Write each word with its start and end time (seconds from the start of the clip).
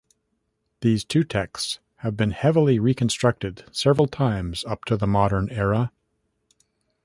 These 0.79 1.05
two 1.05 1.23
texts 1.23 1.77
have 1.97 2.17
been 2.17 2.31
heavily 2.31 2.79
reconstructed 2.79 3.65
several 3.71 4.07
times 4.07 4.65
up 4.65 4.83
to 4.85 4.97
the 4.97 5.05
modern 5.05 5.47
era. 5.51 5.91